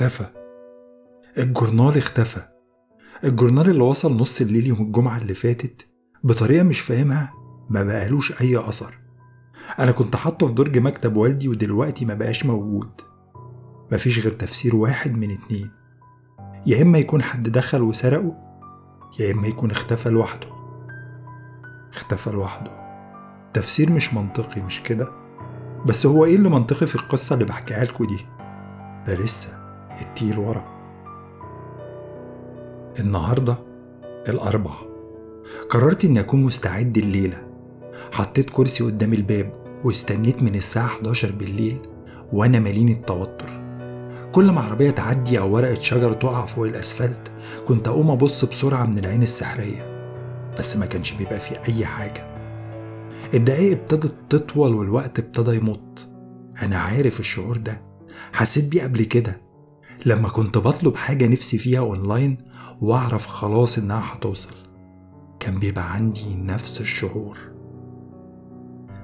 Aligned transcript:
اختفى. 0.00 0.26
الجورنال 1.38 1.98
اختفى. 1.98 2.40
الجورنال 3.24 3.70
اللي 3.70 3.82
وصل 3.82 4.16
نص 4.16 4.40
الليل 4.40 4.66
يوم 4.66 4.82
الجمعة 4.82 5.18
اللي 5.18 5.34
فاتت 5.34 5.88
بطريقة 6.24 6.62
مش 6.62 6.80
فاهمها 6.80 7.32
ما 7.70 7.82
بقالوش 7.82 8.40
أي 8.40 8.58
أثر. 8.58 8.98
أنا 9.78 9.92
كنت 9.92 10.16
حاطه 10.16 10.46
في 10.46 10.52
درج 10.52 10.78
مكتب 10.78 11.16
والدي 11.16 11.48
ودلوقتي 11.48 12.04
ما 12.04 12.14
بقاش 12.14 12.46
موجود. 12.46 12.90
مفيش 13.92 14.18
غير 14.18 14.32
تفسير 14.32 14.76
واحد 14.76 15.16
من 15.16 15.30
اتنين. 15.30 15.70
يا 16.66 16.82
إما 16.82 16.98
يكون 16.98 17.22
حد 17.22 17.48
دخل 17.48 17.82
وسرقه 17.82 18.36
يا 19.20 19.32
إما 19.32 19.46
يكون 19.46 19.70
اختفى 19.70 20.10
لوحده. 20.10 20.48
اختفى 21.94 22.30
لوحده. 22.30 22.70
تفسير 23.54 23.92
مش 23.92 24.14
منطقي 24.14 24.60
مش 24.60 24.82
كده؟ 24.82 25.08
بس 25.86 26.06
هو 26.06 26.24
إيه 26.24 26.36
اللي 26.36 26.48
منطقي 26.48 26.86
في 26.86 26.94
القصة 26.94 27.34
اللي 27.34 27.44
بحكيها 27.44 27.84
لكم 27.84 28.04
دي؟ 28.04 28.26
ده 29.06 29.14
لسه. 29.14 29.67
التيل 30.02 30.38
ورا. 30.38 30.64
النهاردة 33.00 33.58
الأربع 34.28 34.70
قررت 35.70 36.04
إني 36.04 36.20
أكون 36.20 36.42
مستعد 36.42 36.98
الليلة 36.98 37.42
حطيت 38.12 38.50
كرسي 38.50 38.84
قدام 38.84 39.12
الباب 39.12 39.52
واستنيت 39.84 40.42
من 40.42 40.54
الساعة 40.54 40.86
11 40.86 41.32
بالليل 41.32 41.78
وأنا 42.32 42.58
ماليني 42.60 42.92
التوتر. 42.92 43.50
كل 44.32 44.50
ما 44.50 44.60
عربية 44.60 44.90
تعدي 44.90 45.38
أو 45.38 45.54
ورقة 45.54 45.82
شجر 45.82 46.12
تقع 46.12 46.46
فوق 46.46 46.66
الأسفلت 46.66 47.30
كنت 47.66 47.88
أقوم 47.88 48.10
أبص 48.10 48.44
بسرعة 48.44 48.84
من 48.84 48.98
العين 48.98 49.22
السحرية 49.22 49.98
بس 50.58 50.76
ما 50.76 50.86
كانش 50.86 51.12
بيبقى 51.12 51.40
فيه 51.40 51.60
أي 51.68 51.86
حاجة. 51.86 52.28
الدقايق 53.34 53.78
ابتدت 53.78 54.14
تطول 54.28 54.74
والوقت 54.74 55.18
ابتدى 55.18 55.56
يمط. 55.56 56.08
أنا 56.62 56.76
عارف 56.76 57.20
الشعور 57.20 57.56
ده. 57.56 57.82
حسيت 58.32 58.64
بيه 58.64 58.82
قبل 58.82 59.02
كده. 59.04 59.40
لما 60.06 60.28
كنت 60.28 60.58
بطلب 60.58 60.96
حاجة 60.96 61.26
نفسي 61.26 61.58
فيها 61.58 61.80
أونلاين 61.80 62.38
وأعرف 62.80 63.26
خلاص 63.26 63.78
إنها 63.78 64.02
هتوصل 64.14 64.54
كان 65.40 65.58
بيبقى 65.58 65.92
عندي 65.94 66.36
نفس 66.36 66.80
الشعور. 66.80 67.38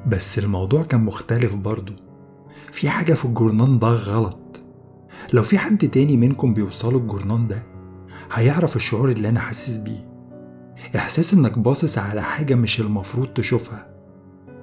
بس 0.06 0.39
الموضوع 0.39 0.83
كان 0.83 1.05
مختلف 1.05 1.55
برضه 1.55 1.92
في 2.73 2.89
حاجة 2.89 3.14
في 3.14 3.25
الجورنان 3.25 3.78
ده 3.78 3.89
غلط. 3.89 4.41
لو 5.33 5.42
في 5.42 5.59
حد 5.59 5.89
تاني 5.89 6.17
منكم 6.17 6.55
بيوصله 6.55 6.98
الجورنان 6.98 7.48
ده 7.48 7.62
هيعرف 8.33 8.77
الشعور 8.77 9.11
اللي 9.11 9.29
أنا 9.29 9.41
حاسس 9.41 9.77
بيه. 9.77 10.08
إحساس 10.97 11.34
إنك 11.34 11.58
باصص 11.58 11.98
على 11.98 12.23
حاجة 12.23 12.55
مش 12.55 12.81
المفروض 12.81 13.27
تشوفها. 13.27 13.95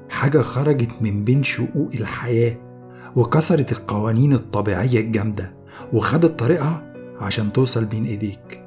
حاجة 0.09 0.41
خرجت 0.41 0.91
من 1.01 1.23
بين 1.23 1.43
شقوق 1.43 1.91
الحياة 1.93 2.57
وكسرت 3.16 3.71
القوانين 3.71 4.33
الطبيعية 4.33 4.99
الجامدة. 4.99 5.60
وخدت 5.94 6.39
طريقها 6.39 6.94
عشان 7.19 7.53
توصل 7.53 7.86
بين 7.86 8.05
إيديك. 8.05 8.64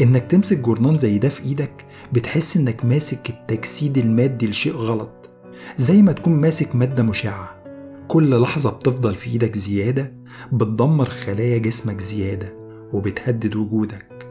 إنك 0.00 0.22
تمسك 0.30 0.58
جورنان 0.58 0.94
زي 0.94 1.18
ده 1.18 1.28
في 1.28 1.42
إيدك 1.44 1.84
بتحس 2.12 2.56
إنك 2.56 2.84
ماسك 2.84 3.30
التجسيد 3.30 3.98
المادي 3.98 4.46
لشيء 4.46 4.72
غلط 4.72 5.30
زي 5.78 6.02
ما 6.02 6.12
تكون 6.12 6.32
ماسك 6.32 6.74
مادة 6.76 7.02
مشعة. 7.02 7.64
كل 8.08 8.40
لحظة 8.40 8.70
بتفضل 8.70 9.14
في 9.14 9.30
إيدك 9.30 9.58
زيادة 9.58 10.12
بتدمر 10.52 11.08
خلايا 11.08 11.58
جسمك 11.58 12.00
زيادة 12.00 12.52
وبتهدد 12.92 13.56
وجودك. 13.56 14.28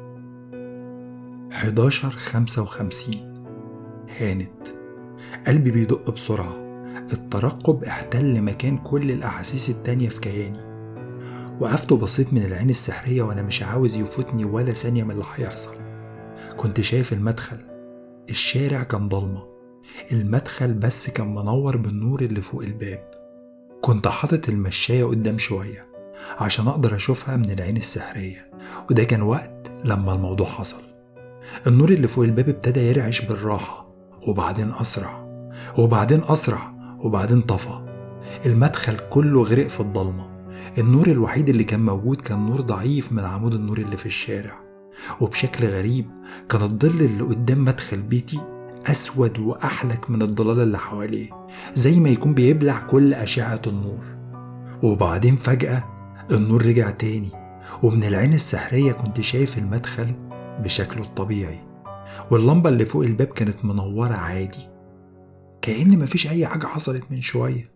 11 1.52 2.10
55 2.10 3.34
هانت. 4.20 4.68
قلبي 5.48 5.72
بيدق 5.72 6.10
بسرعة. 6.10 6.56
الترقب 7.14 7.84
احتل 7.84 8.42
مكان 8.42 8.78
كل 8.78 9.12
الأحاسيس 9.12 9.70
التانية 9.70 10.10
في 10.10 10.20
كياني. 10.20 10.73
وقفت 11.64 11.92
وبصيت 11.92 12.34
من 12.34 12.46
العين 12.46 12.70
السحرية 12.70 13.22
وأنا 13.22 13.42
مش 13.42 13.64
عاوز 13.64 13.96
يفوتني 13.96 14.46
ولا 14.46 14.74
ثانية 14.74 15.04
من 15.04 15.12
اللي 15.12 15.24
هيحصل. 15.36 15.76
كنت 16.58 16.82
شايف 16.82 17.14
المدخل. 17.14 17.58
الشارع 18.30 18.84
كان 18.84 19.10
ضلمة. 19.10 19.44
المدخل 20.12 20.74
بس 20.74 21.10
كان 21.10 21.36
منور 21.36 21.78
بالنور 21.78 22.22
اللي 22.22 22.42
فوق 22.42 22.64
الباب. 22.64 23.12
كنت 23.82 24.08
حاطط 24.08 24.50
المشاية 24.50 25.04
قدام 25.04 25.38
شوية 25.38 25.88
عشان 26.40 26.68
أقدر 26.68 26.96
أشوفها 26.96 27.36
من 27.38 27.52
العين 27.52 27.78
السحرية 27.78 28.52
وده 28.92 29.04
كان 29.04 29.22
وقت 29.22 29.72
لما 29.84 30.14
الموضوع 30.14 30.48
حصل. 30.48 30.82
النور 31.68 31.90
اللي 31.90 32.08
فوق 32.08 32.24
الباب 32.24 32.50
ابتدى 32.50 32.80
يرعش 32.80 33.22
بالراحة 33.22 33.88
وبعدين 34.28 34.72
أسرع 34.82 35.28
وبعدين 35.78 36.22
أسرع 36.24 36.74
وبعدين 37.00 37.42
طفى. 37.42 37.86
المدخل 38.46 38.98
كله 39.10 39.44
غرق 39.44 39.68
في 39.68 39.80
الضلمة. 39.80 40.33
النور 40.78 41.08
الوحيد 41.08 41.50
اللي 41.50 41.64
كان 41.64 41.86
موجود 41.86 42.22
كان 42.22 42.46
نور 42.46 42.62
ضعيف 42.62 43.12
من 43.12 43.24
عمود 43.24 43.54
النور 43.54 43.78
اللي 43.78 43.98
في 43.98 44.06
الشارع. 44.06 44.64
وبشكل 45.22 45.68
غريب 45.68 46.06
كان 46.50 46.62
الظل 46.62 47.02
اللي 47.02 47.24
قدام 47.24 47.66
مدخل 47.66 48.02
بيتي 48.02 48.40
أسود 48.86 49.40
وأحلك 49.40 50.10
من 50.10 50.22
الضلال 50.22 50.60
اللي 50.60 50.78
حواليه 50.78 51.30
زي 51.74 52.00
ما 52.00 52.10
يكون 52.10 52.34
بيبلع 52.34 52.80
كل 52.80 53.14
أشعة 53.14 53.62
النور. 53.68 54.04
وبعدين 54.84 55.36
فجأة 55.36 55.84
النور 56.32 56.66
رجع 56.66 56.90
تاني 56.90 57.30
ومن 57.84 58.04
العين 58.04 58.34
السحرية 58.34 58.92
كنت 58.92 59.22
شايف 59.22 59.58
المدخل 59.58 60.14
بشكله 60.64 61.04
الطبيعي. 61.04 61.60
واللمبة 62.32 62.70
اللي 62.70 62.86
فوق 62.86 63.04
الباب 63.04 63.28
كانت 63.28 63.66
منورة 63.66 64.14
عادي 64.14 64.70
كأن 65.62 66.00
مفيش 66.00 66.28
أي 66.28 66.48
حاجة 66.48 66.66
حصلت 66.66 67.04
من 67.12 67.22
شوية. 67.22 67.73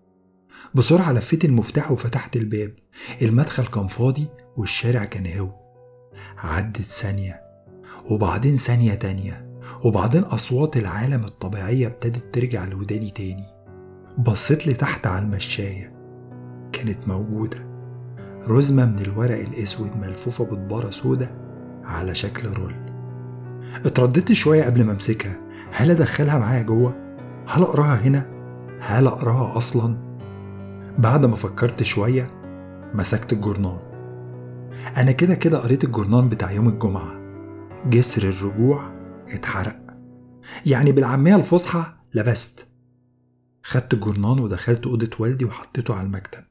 بسرعة 0.75 1.11
لفيت 1.11 1.45
المفتاح 1.45 1.91
وفتحت 1.91 2.35
الباب. 2.35 2.71
المدخل 3.21 3.65
كان 3.65 3.87
فاضي 3.87 4.27
والشارع 4.57 5.05
كان 5.05 5.39
هو 5.39 5.49
عدت 6.37 6.81
ثانية 6.81 7.41
وبعدين 8.11 8.57
ثانية 8.57 8.93
تانية 8.93 9.47
وبعدين 9.83 10.23
أصوات 10.23 10.77
العالم 10.77 11.23
الطبيعية 11.23 11.87
ابتدت 11.87 12.33
ترجع 12.35 12.65
لوداني 12.65 13.09
تاني. 13.09 13.45
بصيت 14.17 14.67
لتحت 14.67 15.07
على 15.07 15.25
المشاية 15.25 15.93
كانت 16.73 17.07
موجودة. 17.07 17.67
رزمة 18.47 18.85
من 18.85 18.99
الورق 18.99 19.39
الأسود 19.39 19.97
ملفوفة 19.97 20.45
بطبارة 20.45 20.89
سودة 20.89 21.31
على 21.83 22.15
شكل 22.15 22.49
رول. 22.49 22.75
اترددت 23.85 24.31
شوية 24.33 24.63
قبل 24.63 24.83
ما 24.83 24.91
أمسكها. 24.91 25.41
هل 25.71 25.91
أدخلها 25.91 26.37
معايا 26.37 26.61
جوه؟ 26.61 26.95
هل 27.47 27.61
أقراها 27.63 27.95
هنا؟ 27.95 28.25
هل 28.79 29.07
أقراها 29.07 29.57
أصلا؟ 29.57 30.06
بعد 30.97 31.25
ما 31.25 31.35
فكرت 31.35 31.83
شوية 31.83 32.31
مسكت 32.93 33.33
الجورنال 33.33 33.79
أنا 34.97 35.11
كده 35.11 35.35
كده 35.35 35.57
قريت 35.57 35.83
الجورنال 35.83 36.27
بتاع 36.27 36.51
يوم 36.51 36.67
الجمعة. 36.67 37.17
جسر 37.89 38.23
الرجوع 38.23 38.93
اتحرق. 39.27 39.79
يعني 40.65 40.91
بالعامية 40.91 41.35
الفصحى 41.35 41.93
لبست. 42.13 42.67
خدت 43.63 43.93
الجورنال 43.93 44.39
ودخلت 44.39 44.85
أوضة 44.85 45.09
والدي 45.19 45.45
وحطيته 45.45 45.93
على 45.95 46.05
المكتب. 46.07 46.43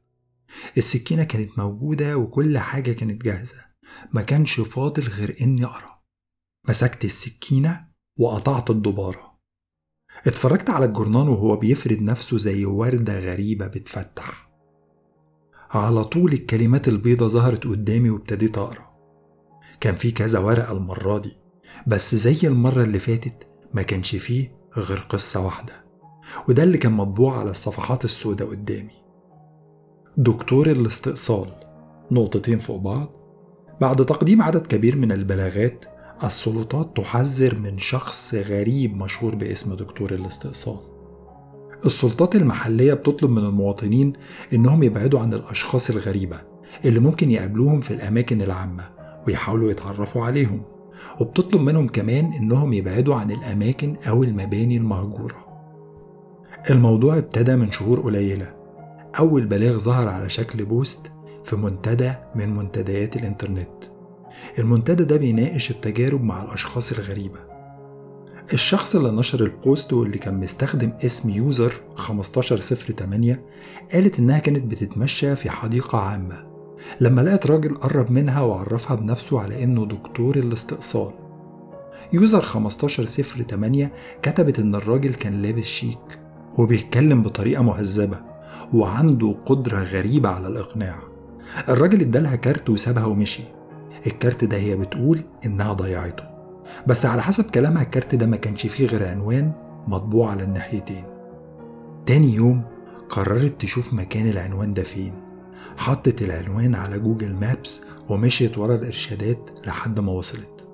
السكينة 0.76 1.24
كانت 1.24 1.58
موجودة 1.58 2.16
وكل 2.16 2.58
حاجة 2.58 2.92
كانت 2.92 3.22
جاهزة. 3.22 3.64
ما 4.12 4.22
كانش 4.22 4.60
فاضل 4.60 5.02
غير 5.02 5.36
إني 5.40 5.64
أقرأ. 5.64 6.00
مسكت 6.68 7.04
السكينة 7.04 7.86
وقطعت 8.18 8.70
الدبارة. 8.70 9.35
اتفرجت 10.26 10.70
على 10.70 10.84
الجورنان 10.84 11.28
وهو 11.28 11.56
بيفرد 11.56 12.02
نفسه 12.02 12.38
زي 12.38 12.64
وردة 12.64 13.20
غريبة 13.20 13.66
بتفتح. 13.66 14.50
على 15.70 16.04
طول 16.04 16.32
الكلمات 16.32 16.88
البيضة 16.88 17.28
ظهرت 17.28 17.66
قدامي 17.66 18.10
وابتديت 18.10 18.58
أقرأ. 18.58 18.86
كان 19.80 19.94
في 19.94 20.10
كذا 20.10 20.38
ورقة 20.38 20.72
المرة 20.72 21.18
دي 21.18 21.36
بس 21.86 22.14
زي 22.14 22.48
المرة 22.48 22.82
اللي 22.82 22.98
فاتت 22.98 23.48
ما 23.74 23.82
كانش 23.82 24.16
فيه 24.16 24.52
غير 24.76 25.06
قصة 25.08 25.44
واحدة 25.44 25.84
وده 26.48 26.62
اللي 26.62 26.78
كان 26.78 26.92
مطبوع 26.92 27.38
على 27.38 27.50
الصفحات 27.50 28.04
السوداء 28.04 28.48
قدامي. 28.48 29.02
دكتور 30.16 30.70
الاستئصال 30.70 31.52
نقطتين 32.10 32.58
فوق 32.58 32.76
بعض 32.76 33.08
بعد 33.80 33.96
تقديم 34.06 34.42
عدد 34.42 34.66
كبير 34.66 34.96
من 34.96 35.12
البلاغات 35.12 35.84
السلطات 36.24 36.96
تحذر 36.96 37.58
من 37.58 37.78
شخص 37.78 38.34
غريب 38.34 38.96
مشهور 38.96 39.34
باسم 39.34 39.74
دكتور 39.74 40.10
الاستئصال. 40.14 40.80
السلطات 41.86 42.36
المحلية 42.36 42.94
بتطلب 42.94 43.30
من 43.30 43.44
المواطنين 43.44 44.12
إنهم 44.52 44.82
يبعدوا 44.82 45.20
عن 45.20 45.34
الأشخاص 45.34 45.90
الغريبة 45.90 46.40
اللي 46.84 47.00
ممكن 47.00 47.30
يقابلوهم 47.30 47.80
في 47.80 47.94
الأماكن 47.94 48.42
العامة 48.42 48.84
ويحاولوا 49.26 49.70
يتعرفوا 49.70 50.24
عليهم 50.24 50.62
وبتطلب 51.20 51.60
منهم 51.60 51.88
كمان 51.88 52.32
إنهم 52.32 52.72
يبعدوا 52.72 53.14
عن 53.14 53.30
الأماكن 53.30 53.96
أو 54.08 54.22
المباني 54.24 54.76
المهجورة. 54.76 55.46
الموضوع 56.70 57.18
ابتدى 57.18 57.56
من 57.56 57.70
شهور 57.70 58.00
قليلة. 58.00 58.54
أول 59.18 59.46
بلاغ 59.46 59.78
ظهر 59.78 60.08
على 60.08 60.28
شكل 60.28 60.64
بوست 60.64 61.12
في 61.44 61.56
منتدى 61.56 62.12
من 62.34 62.56
منتديات 62.56 63.16
الإنترنت. 63.16 63.95
المنتدى 64.58 65.04
ده 65.04 65.16
بيناقش 65.16 65.70
التجارب 65.70 66.22
مع 66.24 66.42
الأشخاص 66.42 66.92
الغريبة. 66.92 67.38
الشخص 68.52 68.96
اللي 68.96 69.10
نشر 69.16 69.44
ال 69.44 69.54
post 69.54 69.92
واللي 69.92 70.18
كان 70.18 70.40
مستخدم 70.40 70.92
اسم 71.04 71.30
user 71.30 71.74
1508 72.10 73.44
قالت 73.92 74.18
إنها 74.18 74.38
كانت 74.38 74.64
بتتمشى 74.64 75.36
في 75.36 75.50
حديقة 75.50 75.98
عامة. 75.98 76.46
لما 77.00 77.20
لقت 77.20 77.46
راجل 77.46 77.74
قرب 77.74 78.10
منها 78.10 78.40
وعرفها 78.42 78.96
بنفسه 78.96 79.40
على 79.40 79.64
إنه 79.64 79.86
دكتور 79.86 80.36
الاستئصال. 80.36 81.12
user 82.12 82.38
1508 82.38 83.92
كتبت 84.22 84.58
إن 84.58 84.74
الراجل 84.74 85.14
كان 85.14 85.42
لابس 85.42 85.64
شيك 85.64 86.20
وبيتكلم 86.58 87.22
بطريقة 87.22 87.62
مهذبة 87.62 88.20
وعنده 88.74 89.36
قدرة 89.46 89.82
غريبة 89.82 90.28
على 90.28 90.48
الإقناع. 90.48 90.98
الراجل 91.68 92.00
ادالها 92.00 92.36
كارت 92.36 92.70
وسابها 92.70 93.04
ومشي. 93.04 93.42
الكارت 94.06 94.44
ده 94.44 94.56
هي 94.56 94.76
بتقول 94.76 95.20
إنها 95.46 95.72
ضيعته. 95.72 96.24
بس 96.86 97.06
على 97.06 97.22
حسب 97.22 97.44
كلامها 97.50 97.82
الكارت 97.82 98.14
ده 98.14 98.26
ما 98.26 98.36
كانش 98.36 98.66
فيه 98.66 98.86
غير 98.86 99.08
عنوان 99.08 99.52
مطبوع 99.86 100.30
على 100.30 100.44
الناحيتين. 100.44 101.04
تاني 102.06 102.34
يوم 102.34 102.62
قررت 103.08 103.60
تشوف 103.60 103.94
مكان 103.94 104.28
العنوان 104.28 104.74
ده 104.74 104.82
فين. 104.82 105.12
حطت 105.76 106.22
العنوان 106.22 106.74
على 106.74 106.98
جوجل 106.98 107.34
مابس 107.34 107.84
ومشيت 108.08 108.58
ورا 108.58 108.74
الإرشادات 108.74 109.50
لحد 109.66 110.00
ما 110.00 110.12
وصلت. 110.12 110.68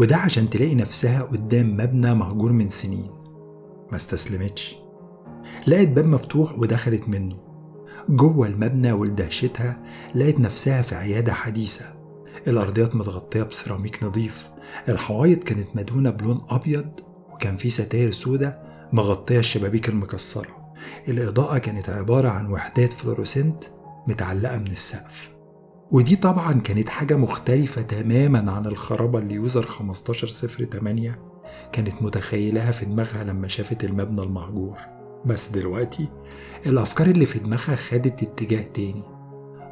وده 0.00 0.16
عشان 0.16 0.50
تلاقي 0.50 0.74
نفسها 0.74 1.22
قدام 1.22 1.76
مبنى 1.76 2.14
مهجور 2.14 2.52
من 2.52 2.68
سنين. 2.68 3.10
ما 3.90 3.96
استسلمتش. 3.96 4.76
لقت 5.66 5.88
باب 5.88 6.06
مفتوح 6.06 6.58
ودخلت 6.58 7.08
منه. 7.08 7.36
جوه 8.08 8.46
المبنى 8.46 8.92
ولدهشتها 8.92 9.78
لقت 10.14 10.40
نفسها 10.40 10.82
في 10.82 10.94
عيادة 10.94 11.32
حديثة. 11.32 11.95
الأرضيات 12.46 12.96
متغطية 12.96 13.42
بسيراميك 13.42 14.04
نظيف 14.04 14.48
الحوايط 14.88 15.44
كانت 15.44 15.68
مدهونة 15.74 16.10
بلون 16.10 16.46
أبيض 16.48 17.00
وكان 17.30 17.56
في 17.56 17.70
ستاير 17.70 18.12
سودة 18.12 18.62
مغطية 18.92 19.38
الشبابيك 19.38 19.88
المكسرة. 19.88 20.74
الإضاءة 21.08 21.58
كانت 21.58 21.90
عبارة 21.90 22.28
عن 22.28 22.46
وحدات 22.50 22.92
fluorescent 22.92 23.64
متعلقة 24.08 24.58
من 24.58 24.66
السقف. 24.66 25.30
ودي 25.90 26.16
طبعا 26.16 26.52
كانت 26.52 26.88
حاجة 26.88 27.16
مختلفة 27.16 27.82
تماما 27.82 28.52
عن 28.52 28.66
الخرابة 28.66 29.18
اللي 29.18 29.34
user 29.34 29.64
1508 29.64 31.18
كانت 31.72 32.02
متخيلها 32.02 32.72
في 32.72 32.84
دماغها 32.84 33.24
لما 33.24 33.48
شافت 33.48 33.84
المبنى 33.84 34.22
المهجور 34.22 34.78
بس 35.26 35.48
دلوقتي 35.48 36.08
الأفكار 36.66 37.06
اللي 37.06 37.26
في 37.26 37.38
دماغها 37.38 37.76
خدت 37.76 38.22
اتجاه 38.22 38.62
تاني. 38.74 39.02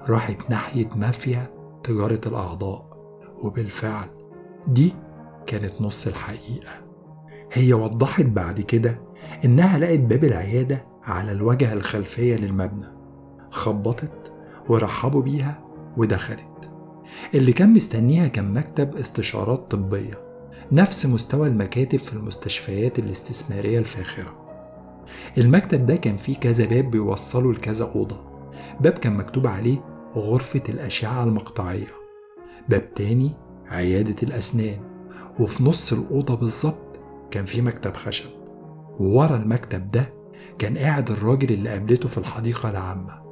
راحت 0.09 0.50
ناحية 0.50 0.88
مافيا 0.97 1.64
تجارة 1.85 2.21
الأعضاء 2.27 2.87
وبالفعل 3.39 4.09
دي 4.69 4.95
كانت 5.47 5.73
نص 5.81 6.07
الحقيقة. 6.07 6.73
هي 7.53 7.73
وضحت 7.73 8.25
بعد 8.27 8.61
كده 8.61 9.01
إنها 9.45 9.79
لقت 9.79 9.99
باب 9.99 10.25
العيادة 10.25 10.87
على 11.05 11.33
الواجهة 11.33 11.73
الخلفية 11.73 12.37
للمبنى 12.37 12.87
خبطت 13.51 14.33
ورحبوا 14.69 15.23
بيها 15.23 15.65
ودخلت. 15.97 16.71
اللي 17.35 17.53
كان 17.53 17.73
مستنيها 17.73 18.29
كان 18.29 18.53
مكتب 18.55 18.95
استشارات 18.95 19.71
طبية 19.71 20.25
نفس 20.73 21.07
مستوى 21.07 21.49
المكاتب 21.49 21.99
في 21.99 22.13
المستشفيات 22.13 22.99
الاستثمارية 22.99 23.79
الفاخرة. 23.79 24.45
المكتب 25.39 25.87
ده 25.87 25.97
كان 25.97 26.17
فيه 26.17 26.37
كذا 26.37 26.65
باب 26.67 26.91
بيوصلوا 26.91 27.53
لكذا 27.53 27.85
أوضة. 27.85 28.17
باب 28.81 28.93
كان 28.93 29.17
مكتوب 29.17 29.47
عليه 29.47 29.94
غرفة 30.17 30.63
الأشعة 30.69 31.25
المقطعية. 31.25 31.93
باب 32.69 32.95
تاني 32.95 33.33
عيادة 33.69 34.17
الأسنان. 34.23 34.81
وفي 35.41 35.65
نص 35.65 35.93
الأوضة 35.93 36.35
بالظبط 36.35 37.01
كان 37.31 37.45
في 37.45 37.63
مكتب 37.63 37.95
خشب. 37.95 38.31
وورا 39.01 39.37
المكتب 39.37 39.89
ده 39.91 40.15
كان 40.59 40.79
قاعد 40.79 41.11
الراجل 41.11 41.53
اللي 41.53 41.69
قابلته 41.71 42.09
في 42.09 42.19
الحديقة 42.19 42.71
العامة. 42.71 43.25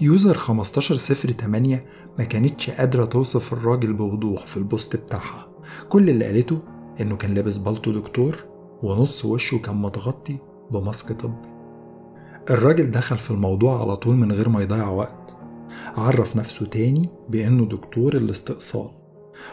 يوزر 0.00 0.30
1508 0.30 1.84
ما 2.18 2.24
كانتش 2.24 2.70
قادرة 2.70 3.04
توصف 3.04 3.52
الراجل 3.52 3.92
بوضوح 3.92 4.46
في 4.46 4.56
البوست 4.56 4.96
بتاعها. 4.96 5.48
كل 5.88 6.10
اللي 6.10 6.24
قالته 6.24 6.58
إنه 7.00 7.16
كان 7.16 7.34
لابس 7.34 7.56
بالطو 7.56 7.92
دكتور 7.92 8.44
ونص 8.82 9.24
وشه 9.24 9.58
كان 9.58 9.76
متغطي 9.82 10.38
بماسك 10.70 11.12
طبي. 11.12 11.48
الراجل 12.50 12.90
دخل 12.90 13.18
في 13.18 13.30
الموضوع 13.30 13.80
على 13.82 13.96
طول 13.96 14.16
من 14.16 14.32
غير 14.32 14.48
ما 14.48 14.62
يضيع 14.62 14.88
وقت. 14.88 15.35
عرف 15.86 16.36
نفسه 16.36 16.66
تاني 16.66 17.10
بأنه 17.28 17.66
دكتور 17.66 18.16
الاستئصال 18.16 18.90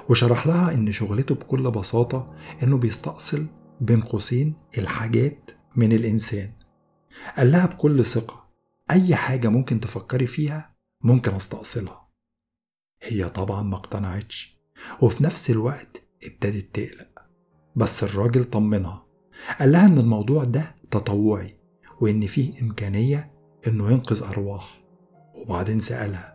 وشرح 0.09 0.47
لها 0.47 0.73
إن 0.73 0.91
شغلته 0.91 1.35
بكل 1.35 1.71
بساطة 1.71 2.33
إنه 2.63 2.77
بيستأصل 2.77 3.45
بين 3.81 4.01
قوسين 4.01 4.55
الحاجات 4.77 5.51
من 5.75 5.93
الإنسان. 5.93 6.53
قال 7.37 7.51
لها 7.51 7.65
بكل 7.65 8.05
ثقة 8.05 8.49
أي 8.91 9.15
حاجة 9.15 9.47
ممكن 9.47 9.79
تفكري 9.79 10.27
فيها 10.27 10.75
ممكن 11.03 11.33
أستأصلها. 11.35 12.07
هي 13.03 13.29
طبعا 13.29 13.61
ما 13.61 13.75
اقتنعتش 13.75 14.59
وفي 15.01 15.23
نفس 15.23 15.49
الوقت 15.49 16.03
ابتدت 16.23 16.75
تقلق. 16.75 17.19
بس 17.75 18.03
الراجل 18.03 18.43
طمنها 18.43 19.05
قال 19.59 19.71
لها 19.71 19.87
إن 19.87 19.97
الموضوع 19.97 20.43
ده 20.43 20.75
تطوعي 20.91 21.59
وإن 22.01 22.27
فيه 22.27 22.61
إمكانية 22.61 23.33
إنه 23.67 23.91
ينقذ 23.91 24.23
أرواح. 24.23 24.82
وبعدين 25.35 25.79
سألها 25.79 26.33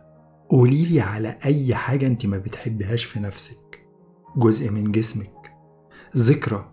قوليلي 0.49 1.01
على 1.01 1.37
أي 1.45 1.75
حاجة 1.75 2.07
أنت 2.07 2.25
ما 2.25 2.37
بتحبهاش 2.37 3.03
في 3.03 3.19
نفسك؟ 3.19 3.85
جزء 4.37 4.71
من 4.71 4.91
جسمك 4.91 5.51
ذكرى 6.17 6.71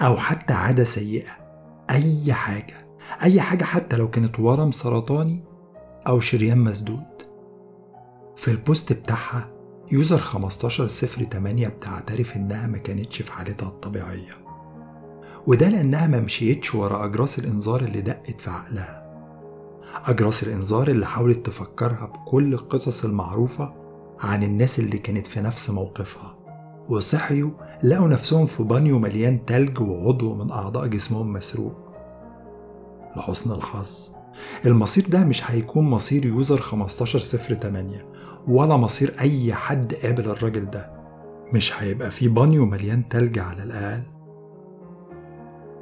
أو 0.00 0.16
حتى 0.16 0.54
عادة 0.54 0.84
سيئة 0.84 1.30
أي 1.90 2.32
حاجة 2.32 2.74
أي 3.22 3.40
حاجة 3.40 3.64
حتى 3.64 3.96
لو 3.96 4.10
كانت 4.10 4.40
ورم 4.40 4.72
سرطاني 4.72 5.44
أو 6.08 6.20
شريان 6.20 6.58
مسدود. 6.58 7.06
في 8.36 8.50
ال 8.50 8.58
post 8.58 8.92
بتاعها 8.92 9.52
user 9.92 10.16
1508 10.16 11.68
بتعترف 11.68 12.36
إنها 12.36 12.66
ما 12.66 12.78
كانتش 12.78 13.22
في 13.22 13.32
حالتها 13.32 13.68
الطبيعية. 13.68 14.46
وده 15.46 15.68
لأنها 15.68 16.06
ما 16.06 16.20
مشيتش 16.20 16.74
ورا 16.74 17.04
أجراس 17.04 17.38
الإنذار 17.38 17.80
اللي 17.80 18.00
دقت 18.00 18.40
في 18.40 18.50
عقلها. 18.50 19.05
أجراس 20.04 20.42
الإنذار 20.42 20.88
اللي 20.88 21.06
حاولت 21.06 21.46
تفكرها 21.46 22.06
بكل 22.06 22.54
القصص 22.54 23.04
المعروفة 23.04 23.74
عن 24.20 24.42
الناس 24.42 24.78
اللي 24.78 24.98
كانت 24.98 25.26
في 25.26 25.40
نفس 25.40 25.70
موقفها 25.70 26.36
وصحيوا 26.88 27.50
لقوا 27.82 28.08
نفسهم 28.08 28.46
في 28.46 28.62
بانيو 28.62 28.98
مليان 28.98 29.44
تلج 29.46 29.80
وعضو 29.80 30.34
من 30.34 30.50
أعضاء 30.50 30.86
جسمهم 30.86 31.32
مسروق. 31.32 31.74
لحسن 33.16 33.52
الحظ 33.52 34.10
المصير 34.66 35.06
ده 35.08 35.24
مش 35.24 35.50
هيكون 35.50 35.84
مصير 35.84 36.26
user 36.26 36.54
1508 36.54 38.06
ولا 38.48 38.76
مصير 38.76 39.14
أي 39.20 39.54
حد 39.54 39.94
قابل 39.94 40.24
الراجل 40.30 40.70
ده. 40.70 40.90
مش 41.52 41.82
هيبقى 41.82 42.10
في 42.10 42.28
بانيو 42.28 42.66
مليان 42.66 43.08
تلج 43.08 43.38
على 43.38 43.62
الأقل. 43.62 44.02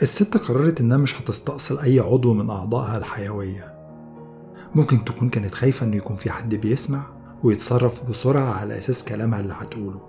الست 0.03 0.37
قررت 0.37 0.81
إنها 0.81 0.97
مش 0.97 1.21
هتستأصل 1.21 1.79
أي 1.79 2.01
عضو 2.01 2.35
من 2.35 2.51
أعضائها 2.51 2.99
الحيوية. 2.99 3.74
ممكن 4.75 5.05
تكون 5.05 5.29
كانت 5.29 5.55
خايفة 5.55 5.87
إن 5.87 5.95
يكون 5.95 6.17
في 6.17 6.31
حد 6.31 6.55
بيسمع 6.55 7.03
ويتصرف 7.43 8.11
بسرعة 8.11 8.55
على 8.55 8.79
أساس 8.79 9.05
كلامها 9.05 9.41
اللي 9.41 9.55
هتقوله. 9.59 10.01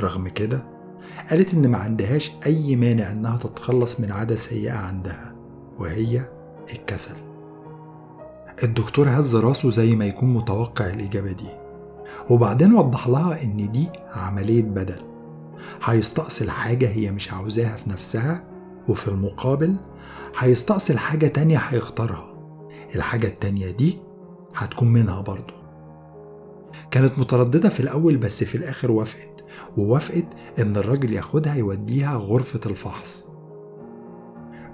رغم 0.00 0.28
كده 0.28 0.64
قالت 1.30 1.54
إن 1.54 1.68
ما 1.70 1.78
عندهاش 1.78 2.32
أي 2.46 2.76
مانع 2.76 3.12
إنها 3.12 3.36
تتخلص 3.36 4.00
من 4.00 4.12
عادة 4.12 4.36
سيئة 4.36 4.72
عندها 4.78 5.34
وهي 5.78 6.28
الكسل. 6.72 7.14
الدكتور 8.64 9.08
هز 9.08 9.36
راسه 9.36 9.70
زي 9.70 9.96
ما 9.96 10.06
يكون 10.06 10.32
متوقع 10.32 10.86
الإجابة 10.86 11.32
دي 11.32 11.48
وبعدين 12.30 12.74
وضح 12.74 13.08
لها 13.08 13.42
إن 13.42 13.72
دي 13.72 13.88
عملية 14.14 14.62
بدل. 14.62 15.02
هيستأصل 15.84 16.50
حاجة 16.50 16.88
هي 16.88 17.12
مش 17.12 17.32
عاوزاها 17.32 17.76
في 17.76 17.90
نفسها 17.90 18.44
وفي 18.88 19.08
المقابل 19.08 19.76
هيستأصل 20.38 20.98
حاجة 20.98 21.26
تانية 21.26 21.58
هيختارها. 21.58 22.35
الحاجة 22.94 23.26
التانية 23.26 23.70
دي 23.70 23.98
هتكون 24.54 24.88
منها 24.88 25.20
برضه 25.20 25.54
كانت 26.90 27.18
مترددة 27.18 27.68
في 27.68 27.80
الأول 27.80 28.16
بس 28.16 28.44
في 28.44 28.54
الآخر 28.54 28.90
وافقت 28.90 29.44
ووافقت 29.76 30.26
إن 30.58 30.76
الراجل 30.76 31.12
ياخدها 31.12 31.54
يوديها 31.54 32.16
غرفة 32.16 32.60
الفحص. 32.66 33.28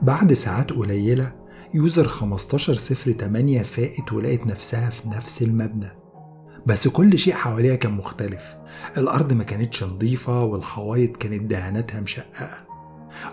بعد 0.03 0.33
ساعات 0.33 0.73
قليلة 0.73 1.33
يوزر 1.75 2.05
1508 2.05 3.63
فاقت 3.63 4.13
ولقت 4.13 4.47
نفسها 4.47 4.91
في 4.91 5.09
نفس 5.09 5.43
المبنى. 5.43 5.89
بس 6.67 6.89
كل 6.89 7.19
شيء 7.19 7.35
حواليها 7.35 7.77
كان 7.77 7.93
مختلف. 7.93 8.57
الأرض 8.99 9.33
ما 9.33 9.45
كانتش 9.45 9.85
نظيفة 9.85 10.45
والحوايط 10.45 11.17
كانت 11.17 11.43
دهاناتها 11.43 12.01
مشققة. 12.01 12.49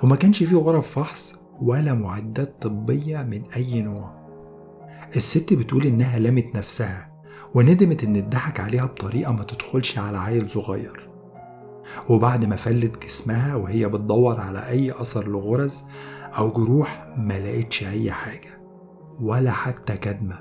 وما 0.04 0.16
كانش 0.16 0.44
فيه 0.44 0.56
غرف 0.56 0.92
فحص 0.92 1.36
ولا 1.62 1.94
معدات 1.94 2.62
طبية 2.62 3.18
من 3.18 3.42
أي 3.56 3.82
نوع. 3.82 4.19
الست 5.16 5.54
بتقول 5.54 5.86
إنها 5.86 6.20
لمت 6.20 6.56
نفسها 6.56 7.22
وندمت 7.56 8.04
إن 8.04 8.16
اتضحك 8.16 8.60
عليها 8.60 8.86
بطريقة 8.86 9.32
ما 9.32 9.44
تدخلش 9.44 9.98
على 9.98 10.18
عيل 10.18 10.50
صغير. 10.50 11.10
وبعد 12.10 12.46
ما 12.46 12.56
فلت 12.56 13.06
جسمها 13.06 13.56
وهي 13.56 13.90
بتدور 13.90 14.40
على 14.40 14.68
أي 14.70 14.92
أثر 14.92 15.28
لغرز 15.28 15.84
أو 16.38 16.52
جروح 16.52 17.14
ما 17.18 17.40
لقيتش 17.40 17.84
أي 17.84 18.12
حاجة 18.12 18.62
ولا 19.22 19.52
حتى 19.52 19.98
كدمة. 19.98 20.40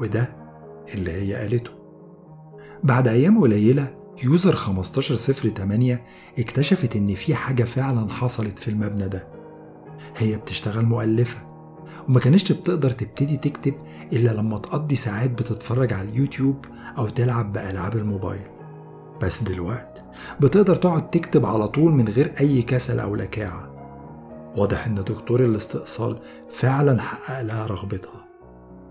وده 0.00 0.36
اللي 0.94 1.12
هي 1.12 1.34
قالته. 1.34 1.70
بعد 2.84 3.08
أيام 3.08 3.40
قليلة 3.40 3.96
يوزر 4.24 4.52
1508 4.52 6.04
اكتشفت 6.38 6.96
إن 6.96 7.14
في 7.14 7.34
حاجة 7.34 7.64
فعلا 7.64 8.10
حصلت 8.10 8.58
في 8.58 8.68
المبنى 8.68 9.08
ده. 9.08 9.28
هي 10.16 10.36
بتشتغل 10.36 10.84
مؤلفة. 10.84 11.55
وما 12.08 12.20
كانتش 12.20 12.52
بتقدر 12.52 12.90
تبتدي 12.90 13.36
تكتب 13.36 13.74
إلا 14.12 14.30
لما 14.30 14.58
تقضي 14.58 14.96
ساعات 14.96 15.30
بتتفرج 15.30 15.92
على 15.92 16.08
اليوتيوب 16.08 16.64
أو 16.98 17.08
تلعب 17.08 17.52
بألعاب 17.52 17.96
الموبايل. 17.96 18.48
بس 19.22 19.42
دلوقت 19.42 20.04
بتقدر 20.40 20.76
تقعد 20.76 21.10
تكتب 21.10 21.46
على 21.46 21.68
طول 21.68 21.92
من 21.92 22.08
غير 22.08 22.32
أي 22.40 22.62
كسل 22.62 23.00
أو 23.00 23.14
لكاعة. 23.14 23.72
واضح 24.56 24.86
إن 24.86 24.94
دكتور 24.94 25.44
الاستئصال 25.44 26.18
فعلا 26.48 27.02
حقق 27.02 27.42
لها 27.42 27.66
رغبتها. 27.66 28.26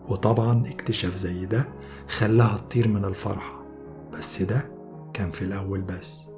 وطبعا 0.07 0.63
اكتشاف 0.67 1.15
زي 1.15 1.45
ده 1.45 1.65
خلاها 2.07 2.57
تطير 2.57 2.87
من 2.87 3.05
الفرحة. 3.05 3.65
بس 4.13 4.41
ده 4.41 4.71
كان 5.13 5.31
في 5.31 5.41
الأول 5.41 5.81
بس. 5.81 6.29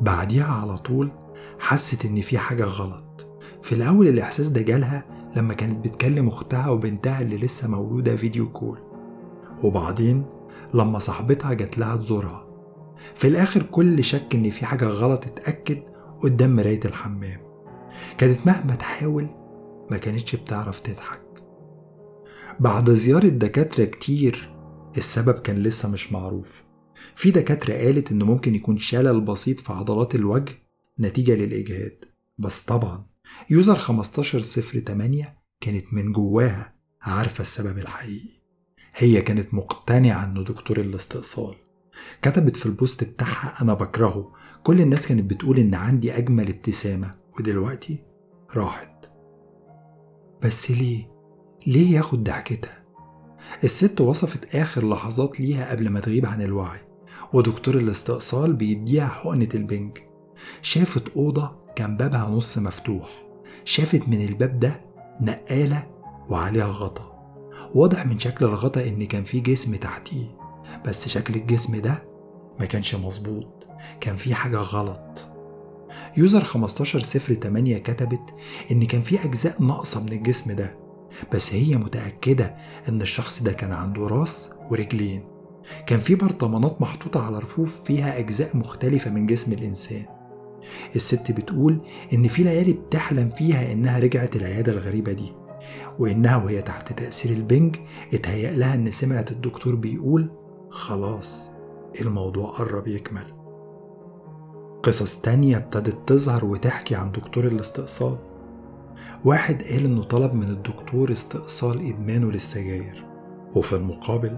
بعديها 0.00 0.52
على 0.52 0.78
طول 0.78 1.10
حست 1.58 2.04
إن 2.04 2.20
في 2.20 2.38
حاجة 2.38 2.64
غلط. 2.64 3.28
في 3.62 3.74
الأول 3.74 4.08
الإحساس 4.08 4.48
ده 4.48 4.62
جالها 4.62 5.04
لما 5.36 5.54
كانت 5.54 5.84
بتكلم 5.84 6.28
أختها 6.28 6.70
وبنتها 6.70 7.22
اللي 7.22 7.36
لسه 7.36 7.68
مولودة 7.68 8.16
فيديو 8.16 8.52
كول. 8.52 8.78
وبعدين 9.62 10.24
لما 10.74 10.98
صاحبتها 10.98 11.52
جات 11.54 11.78
لها 11.78 11.96
تزورها. 11.96 12.46
في 13.14 13.28
الآخر 13.28 13.62
كل 13.62 14.04
شك 14.04 14.34
إن 14.34 14.50
في 14.50 14.66
حاجة 14.66 14.84
غلط 14.84 15.26
اتأكد 15.26 15.78
قدام 16.20 16.56
مراية 16.56 16.80
الحمام. 16.84 17.40
كانت 18.18 18.46
مهما 18.46 18.74
تحاول 18.74 19.28
ما 19.90 19.96
كانتش 19.96 20.36
بتعرف 20.36 20.80
تضحك. 20.80 21.22
بعد 22.60 22.90
زيارة 22.90 23.28
دكاترة 23.28 23.84
كتير 23.84 24.54
السبب 24.96 25.38
كان 25.38 25.56
لسه 25.56 25.88
مش 25.88 26.12
معروف. 26.12 26.64
في 27.14 27.30
دكاترة 27.30 27.74
قالت 27.74 28.12
إنه 28.12 28.24
ممكن 28.24 28.54
يكون 28.54 28.78
شلل 28.78 29.20
بسيط 29.20 29.60
في 29.60 29.72
عضلات 29.72 30.14
الوجه 30.14 30.52
نتيجة 31.00 31.34
للإجهاد. 31.34 32.04
بس 32.38 32.60
طبعا 32.60 33.09
user 33.50 33.76
1508 33.76 35.38
كانت 35.60 35.94
من 35.94 36.12
جواها 36.12 36.74
عارفة 37.02 37.42
السبب 37.42 37.78
الحقيقي. 37.78 38.40
هي 38.94 39.22
كانت 39.22 39.54
مقتنعة 39.54 40.24
إنه 40.24 40.42
دكتور 40.44 40.80
الاستئصال. 40.80 41.54
كتبت 42.22 42.56
في 42.56 42.66
ال 42.66 42.74
post 42.74 43.04
بتاعها 43.04 43.62
أنا 43.62 43.74
بكرهه. 43.74 44.32
كل 44.62 44.80
الناس 44.80 45.06
كانت 45.06 45.30
بتقول 45.30 45.58
إن 45.58 45.74
عندي 45.74 46.18
أجمل 46.18 46.48
ابتسامة 46.48 47.14
ودلوقتي 47.38 48.04
راحت. 48.54 49.12
بس 50.42 50.70
ليه؟ 50.70 51.10
ليه 51.66 51.96
ياخد 51.96 52.24
ضحكتها؟ 52.24 52.84
الست 53.64 54.00
وصفت 54.00 54.54
آخر 54.54 54.88
لحظات 54.88 55.40
ليها 55.40 55.70
قبل 55.70 55.88
ما 55.88 56.00
تغيب 56.00 56.26
عن 56.26 56.42
الوعي 56.42 56.80
ودكتور 57.32 57.74
الاستئصال 57.74 58.52
بيديها 58.52 59.08
حقنة 59.08 59.48
البنج. 59.54 59.98
شافت 60.62 61.08
أوضة 61.08 61.60
كان 61.80 61.96
بابها 61.96 62.28
نص 62.28 62.58
مفتوح 62.58 63.08
شافت 63.64 64.08
من 64.08 64.24
الباب 64.24 64.60
ده 64.60 64.80
نقالة 65.20 65.86
وعليها 66.28 66.66
غطا. 66.66 67.36
واضح 67.74 68.06
من 68.06 68.18
شكل 68.18 68.44
الغطا 68.44 68.80
إن 68.80 69.06
كان 69.06 69.24
في 69.24 69.40
جسم 69.40 69.76
تحتيه 69.76 70.26
بس 70.86 71.08
شكل 71.08 71.34
الجسم 71.34 71.80
ده 71.80 72.02
ما 72.58 72.66
كانش 72.66 72.94
مظبوط 72.94 73.68
كان 74.00 74.16
في 74.16 74.34
حاجة 74.34 74.56
غلط. 74.56 75.28
يوزر 76.16 76.38
1508 76.42 77.78
كتبت 77.78 78.34
إن 78.70 78.84
كان 78.84 79.00
في 79.00 79.24
أجزاء 79.24 79.62
ناقصة 79.62 80.02
من 80.02 80.12
الجسم 80.12 80.56
ده 80.56 80.76
بس 81.32 81.54
هي 81.54 81.76
متأكدة 81.76 82.56
إن 82.88 83.02
الشخص 83.02 83.42
ده 83.42 83.52
كان 83.52 83.72
عنده 83.72 84.06
راس 84.06 84.50
ورجلين. 84.70 85.24
كان 85.86 86.00
في 86.00 86.14
برطمانات 86.14 86.82
محطوطة 86.82 87.26
على 87.26 87.38
رفوف 87.38 87.84
فيها 87.84 88.18
أجزاء 88.18 88.56
مختلفة 88.56 89.10
من 89.10 89.26
جسم 89.26 89.52
الإنسان. 89.52 90.19
الست 90.96 91.32
بتقول 91.32 91.80
إن 92.12 92.28
في 92.28 92.42
ليالي 92.42 92.72
بتحلم 92.72 93.30
فيها 93.30 93.72
إنها 93.72 93.98
رجعت 93.98 94.36
العيادة 94.36 94.72
الغريبة 94.72 95.12
دي 95.12 95.32
وإنها 95.98 96.36
وهي 96.36 96.62
تحت 96.62 96.92
تأثير 96.92 97.36
البنج 97.36 97.76
اتهيأ 98.14 98.50
لها 98.50 98.74
إن 98.74 98.90
سمعت 98.90 99.30
الدكتور 99.30 99.74
بيقول 99.74 100.30
خلاص 100.70 101.50
الموضوع 102.00 102.50
قرب 102.50 102.88
يكمل. 102.88 103.34
قصص 104.82 105.20
تانية 105.20 105.56
ابتدت 105.56 105.98
تظهر 106.08 106.44
وتحكي 106.44 106.94
عن 106.94 107.12
دكتور 107.12 107.46
الاستئصال. 107.46 108.18
واحد 109.24 109.62
قال 109.62 109.84
إنه 109.84 110.02
طلب 110.02 110.34
من 110.34 110.50
الدكتور 110.50 111.12
استئصال 111.12 111.88
إدمانه 111.88 112.30
للسجاير 112.30 113.06
وفي 113.56 113.76
المقابل 113.76 114.36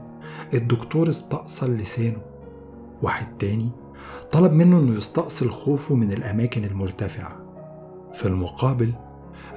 الدكتور 0.54 1.08
استأصل 1.08 1.76
لسانه. 1.76 2.22
واحد 3.02 3.38
تاني 3.38 3.70
طلب 4.32 4.52
منه 4.52 4.78
إنه 4.78 4.96
يستأصل 4.96 5.50
خوفه 5.50 5.94
من 5.94 6.12
الأماكن 6.12 6.64
المرتفعة. 6.64 7.38
في 8.12 8.28
المقابل 8.28 8.92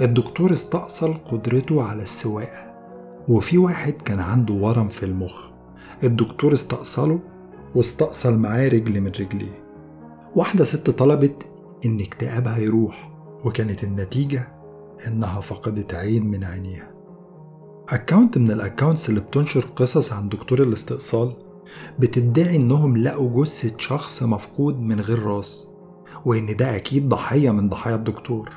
الدكتور 0.02 0.54
استأصل 0.54 1.14
قدرته 1.14 1.84
على 1.84 2.04
السواقة. 2.04 2.75
وفي 3.28 3.58
واحد 3.58 3.94
كان 3.94 4.20
عنده 4.20 4.54
ورم 4.54 4.88
في 4.88 5.06
المخ. 5.06 5.46
الدكتور 6.04 6.54
استأصله 6.54 7.20
واستأصل 7.75 8.38
معاه 8.38 8.68
رجل 8.68 9.02
من 9.02 9.08
رجليه. 9.08 9.66
واحدة 10.36 10.64
ست 10.64 10.90
طلبت 10.90 11.46
إن 11.86 12.02
اكتئابها 12.02 12.58
يروح 12.58 13.12
وكانت 13.46 13.84
النتيجة 13.84 14.48
إنها 15.08 15.42
فقدت 15.42 15.94
عين 15.94 16.25
من 16.28 16.44
عينيها. 16.44 16.92
account 17.90 18.38
من 18.38 18.52
ال 18.52 18.58
accounts 18.58 19.10
اللي 19.10 19.20
بتنشر 19.20 19.66
قصص 19.75 20.14
عن 20.14 20.30
دكتور 20.30 20.62
الاستئصال 20.62 21.34
بتدعي 22.00 22.56
إنهم 22.56 22.98
لقوا 22.98 23.44
جثة 23.44 23.78
شخص 23.78 24.24
مفقود 24.24 24.80
من 24.80 25.00
غير 25.00 25.20
راس 25.24 25.72
وإن 26.26 26.56
ده 26.56 26.76
أكيد 26.76 27.10
ضحية 27.10 27.52
من 27.52 27.70
ضحايا 27.70 27.96
الدكتور. 27.96 28.50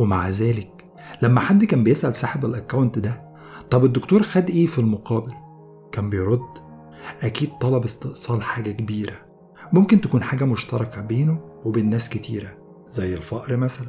ومع 0.00 0.28
ذلك 0.28 0.84
لما 1.22 1.40
حد 1.40 1.64
كان 1.64 1.84
بيسأل 1.84 2.14
صاحب 2.14 2.44
الأكاونت 2.44 2.98
ده 2.98 3.34
طب 3.70 3.84
الدكتور 3.84 4.22
خد 4.22 4.50
إيه 4.50 4.66
في 4.66 4.78
المقابل؟ 4.78 5.32
كان 5.92 6.10
بيرد 6.10 6.40
أكيد 7.22 7.50
طلب 7.60 7.84
استئصال 7.84 8.42
حاجة 8.42 8.70
كبيرة 8.70 9.16
ممكن 9.72 10.00
تكون 10.00 10.22
حاجة 10.22 10.44
مشتركة 10.44 11.00
بينه 11.00 11.40
وبين 11.64 11.90
ناس 11.90 12.08
كتيرة 12.08 12.56
زي 12.88 13.14
الفقر 13.14 13.56
مثلا. 13.56 13.88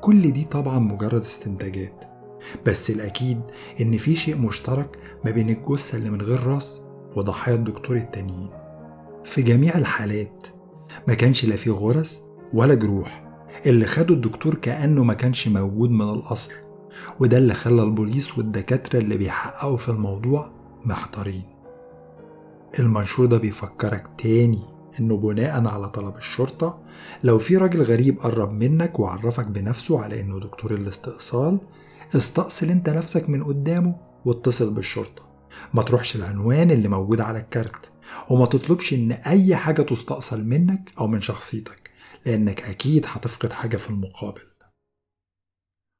كل 0.00 0.32
دي 0.32 0.44
طبعا 0.44 0.78
مجرد 0.78 1.20
استنتاجات. 1.20 2.04
بس 2.66 2.90
الأكيد 2.90 3.40
إن 3.80 3.98
في 3.98 4.16
شيء 4.16 4.36
مشترك 4.36 4.98
ما 5.24 5.30
بين 5.30 5.50
الجثة 5.50 5.98
اللي 5.98 6.10
من 6.10 6.22
غير 6.22 6.42
رأس 6.44 6.82
وضحايا 7.16 7.56
الدكتور 7.56 7.96
التانيين. 7.96 8.50
في 9.24 9.42
جميع 9.42 9.78
الحالات 9.78 10.44
ما 11.08 11.14
كانش 11.14 11.44
لا 11.44 11.56
في 11.56 11.70
غرز 11.70 12.20
ولا 12.52 12.74
جروح. 12.74 13.28
اللي 13.66 13.86
خدوا 13.86 14.16
الدكتور 14.16 14.54
كأنه 14.54 15.04
ما 15.04 15.14
كانش 15.14 15.48
موجود 15.48 15.90
من 15.90 16.10
الأصل. 16.10 16.52
وده 17.20 17.38
اللي 17.38 17.54
خلى 17.54 17.82
البوليس 17.82 18.38
والدكاترة 18.38 18.98
اللي 18.98 19.16
بيحققوا 19.16 19.76
في 19.76 19.88
الموضوع 19.88 20.50
محتارين. 20.84 21.42
المنشور 22.78 23.26
ده 23.26 23.38
بيفكرك 23.38 24.06
تاني 24.18 24.62
إنه 25.00 25.16
بناء 25.16 25.66
على 25.66 25.88
طلب 25.88 26.16
الشرطة 26.16 26.80
لو 27.24 27.38
في 27.38 27.56
راجل 27.56 27.82
غريب 27.82 28.18
قرب 28.18 28.52
منك 28.52 29.00
وعرفك 29.00 29.46
بنفسه 29.46 30.00
على 30.02 30.20
إنه 30.20 30.40
دكتور 30.40 30.74
الاستئصال 30.74 31.60
استأصل 32.16 32.70
انت 32.70 32.88
نفسك 32.88 33.28
من 33.28 33.44
قدامه 33.44 34.00
واتصل 34.24 34.74
بالشرطة. 34.74 35.48
ما 35.74 35.82
تروحش 35.82 36.16
العنوان 36.16 36.70
اللي 36.70 36.88
موجود 36.88 37.20
على 37.20 37.38
الكارت 37.38 37.92
وما 38.30 38.46
تطلبش 38.46 38.94
ان 38.94 39.12
اي 39.12 39.56
حاجة 39.56 39.82
تستأصل 39.82 40.44
منك 40.44 40.92
أو 40.98 41.06
من 41.06 41.20
شخصيتك 41.20 41.90
لانك 42.26 42.62
أكيد 42.62 43.04
هتفقد 43.08 43.52
حاجة 43.52 43.76
في 43.76 43.90
المقابل. 43.90 44.42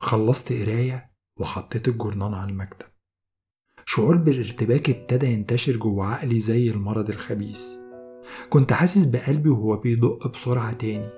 خلصت 0.02 0.52
قراية 0.52 1.12
وحطيت 1.40 1.88
الجورنال 1.88 2.34
على 2.34 2.50
المكتب. 2.50 2.86
شعور 3.86 4.16
بالارتباك 4.16 4.90
ابتدى 4.90 5.26
ينتشر 5.26 5.76
جوه 5.76 6.06
عقلي 6.06 6.40
زي 6.40 6.70
المرض 6.70 7.10
الخبيث. 7.10 7.68
كنت 8.50 8.72
حاسس 8.72 9.04
بقلبي 9.04 9.48
وهو 9.48 9.76
بيدق 9.76 10.28
بسرعة 10.28 10.72
تاني. 10.72 11.10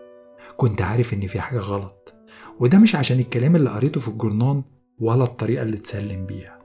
كنت 0.57 0.83
عارف 0.83 1.15
إن 1.15 1.27
في 1.27 1.41
حاجة 1.41 1.59
غلط 1.59 2.15
وده 2.61 2.79
مش 2.79 2.95
عشان 2.95 3.21
الكلام 3.21 3.57
اللي 3.57 3.71
قريته 3.71 4.01
في 4.01 4.09
الجورنان 4.09 4.65
ولا 5.01 5.25
الطريقة 5.25 5.63
اللي 5.63 5.77
اتسلم 5.77 6.27
بيها. 6.27 6.59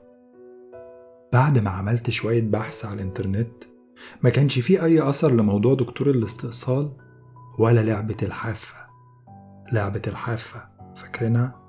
بعد 1.32 1.58
ما 1.58 1.70
عملت 1.70 2.10
شوية 2.10 2.42
بحث 2.50 2.84
على 2.84 2.94
الإنترنت 2.94 3.52
ما 4.22 4.30
كانش 4.30 4.58
فيه 4.58 4.84
أي 4.84 5.08
أثر 5.08 5.32
لموضوع 5.32 5.74
دكتور 5.74 6.10
الاستئصال 6.10 6.92
ولا 7.58 7.80
لعبة 7.80 8.16
الحافة. 8.22 8.74
لعبة 9.72 10.02
الحافة 10.06 10.68
فاكرينها؟ 10.96 11.60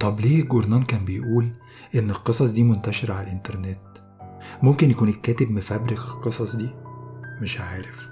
طب 0.00 0.20
ليه 0.20 0.42
الجورنان 0.42 0.82
كان 0.82 1.04
بيقول 1.04 1.52
إن 1.94 2.10
القصص 2.10 2.50
دي 2.50 2.62
منتشرة 2.62 3.14
على 3.14 3.26
الإنترنت؟ 3.26 3.78
ممكن 4.62 4.90
يكون 4.90 5.08
الكاتب 5.08 5.50
مفبرك 5.50 5.98
القصص 5.98 6.56
دي؟ 6.56 6.70
مش 7.42 7.60
عارف. 7.60 8.08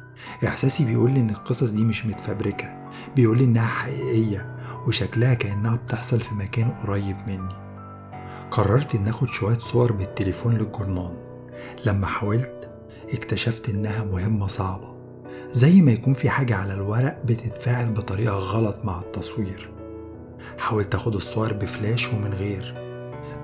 إحساسي 0.46 0.84
بيقول 0.84 1.10
لي 1.10 1.20
إن 1.20 1.30
القصص 1.30 1.70
دي 1.70 1.84
مش 1.84 2.06
متفبركة 2.06 2.90
بيقول 3.16 3.38
لي 3.38 3.44
إنها 3.44 3.66
حقيقية. 3.66 4.59
وشكلها 4.86 5.34
كأنها 5.34 5.76
بتحصل 5.76 6.20
في 6.20 6.34
مكان 6.34 6.70
قريب 6.70 7.16
مني. 7.26 7.60
قررت 8.50 8.94
إن 8.94 9.08
آخد 9.08 9.28
شوية 9.28 9.58
صور 9.58 9.92
بالتليفون 9.92 10.54
للجورنان 10.54 11.16
لما 11.86 12.06
حاولت 12.06 12.70
اكتشفت 13.12 13.68
إنها 13.68 14.04
مهمة 14.04 14.46
صعبة. 14.46 14.96
زي 15.50 15.80
ما 15.82 15.92
يكون 15.92 16.14
في 16.14 16.30
حاجة 16.30 16.56
على 16.56 16.74
الورق 16.74 17.24
بتتفاعل 17.24 17.90
بطريقة 17.90 18.34
غلط 18.34 18.78
مع 18.84 19.00
التصوير. 19.00 19.70
حاولت 20.58 20.94
أخد 20.94 21.14
الصور 21.14 21.52
بفلاش 21.52 22.08
ومن 22.08 22.34
غير. 22.34 22.74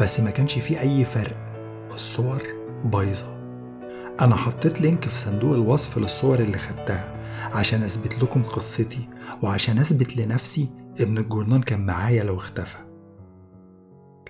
بس 0.00 0.20
ما 0.20 0.30
كانش 0.30 0.58
فيه 0.58 0.80
أي 0.80 1.04
فرق. 1.04 1.36
الصور 1.94 2.42
بايظة. 2.84 3.36
أنا 4.20 4.36
حطيت 4.36 4.80
لينك 4.80 5.08
في 5.08 5.18
صندوق 5.18 5.54
الوصف 5.54 5.98
للصور 5.98 6.40
اللي 6.40 6.58
خدتها 6.58 7.16
عشان 7.54 7.82
أثبت 7.82 8.22
لكم 8.22 8.42
قصتي 8.42 9.08
وعشان 9.42 9.78
أثبت 9.78 10.16
لنفسي 10.16 10.68
إن 11.00 11.18
الجورنان 11.18 11.62
كان 11.62 11.86
معايا 11.86 12.24
لو 12.24 12.36
اختفى. 12.36 12.78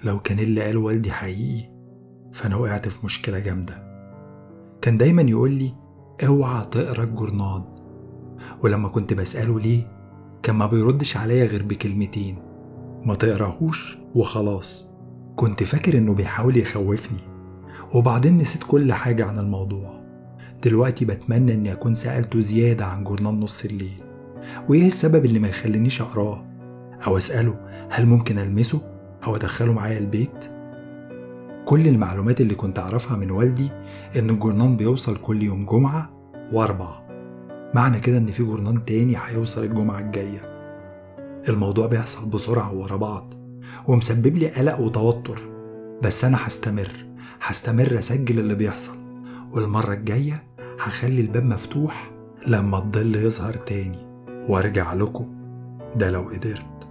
لو 0.05 0.21
كان 0.21 0.39
اللي 0.39 0.63
قاله 0.63 0.81
والدي 0.81 1.13
حقيقي 1.13 1.71
فأنا 2.33 2.57
وقعت 2.57 2.89
في 2.89 3.07
مشكلة 3.07 3.39
جامدة. 3.39 3.87
كان 4.83 4.99
دايما 4.99 5.23
يقول 5.23 5.51
لي 5.51 5.75
أوعى 6.27 6.67
تقرأ 6.71 7.05
الجورنان. 7.05 7.65
ولما 8.65 8.89
كنت 8.89 9.15
بسأله 9.15 9.61
ليه 9.61 9.93
كان 10.43 10.57
ما 10.57 10.67
بيردش 10.67 11.17
عليا 11.17 11.47
غير 11.47 11.63
بكلمتين 11.63 12.39
ما 13.05 13.15
تقرأهوش 13.15 13.99
وخلاص. 14.15 14.91
كنت 15.37 15.63
فاكر 15.63 15.99
إنه 15.99 16.15
بيحاول 16.15 16.57
يخوفني. 16.57 17.19
وبعدين 17.95 18.39
نسيت 18.39 18.63
كل 18.63 18.93
حاجة 18.93 19.25
عن 19.25 19.39
الموضوع. 19.39 20.01
دلوقتي 20.65 21.05
بتمنى 21.05 21.55
إني 21.55 21.73
أكون 21.73 21.95
سألته 21.95 22.41
زيادة 22.41 22.87
عن 22.87 23.05
جورنال 23.05 23.41
نص 23.41 23.65
الليل. 23.65 24.03
وإيه 24.69 24.87
السبب 24.87 25.25
اللي 25.25 25.39
ما 25.39 25.49
يخلينيش 25.49 26.03
أقرأه؟ 26.03 26.56
أو 27.07 27.17
أسأله 27.17 27.61
هل 27.91 28.07
ممكن 28.07 28.39
ألمسه 28.39 28.81
أو 29.27 29.37
أدخله 29.37 29.73
معايا 29.73 29.99
البيت؟ 29.99 30.45
كل 31.65 31.89
المعلومات 31.89 32.41
اللي 32.41 32.55
كنت 32.55 32.79
أعرفها 32.79 33.17
من 33.17 33.31
والدي 33.31 33.71
إن 34.19 34.31
الجورنان 34.31 34.77
بيوصل 34.77 35.17
كل 35.17 35.43
يوم 35.43 35.67
جمعة 35.67 36.11
واربع 36.53 37.07
معنى 37.75 38.01
كده 38.01 38.19
إن 38.19 38.27
في 38.27 38.43
جورنان 38.43 38.85
تاني 38.85 39.17
هيوصل 39.27 39.65
الجمعة 39.65 40.01
الجاية. 40.01 40.57
الموضوع 41.49 41.87
بيحصل 41.87 42.29
بسرعة 42.29 42.75
ورا 42.75 42.97
بعض 42.97 43.35
ومسبب 43.87 44.37
لي 44.37 44.49
قلق 44.49 44.81
وتوتر. 44.81 45.41
بس 46.03 46.25
أنا 46.25 46.39
هستمر 46.47 47.07
هستمر 47.43 47.99
أسجل 47.99 48.39
اللي 48.39 48.55
بيحصل. 48.55 48.97
والمرة 49.51 49.93
الجاية 49.93 50.45
هخلي 50.81 51.21
الباب 51.21 51.45
مفتوح 51.45 52.11
لما 52.47 52.79
الظل 52.79 53.15
يظهر 53.17 53.55
تاني 53.55 53.99
وأرجع 54.49 54.95
لكم. 54.95 55.35
ده 55.97 56.11
لو 56.11 56.21
قدرت. 56.21 56.86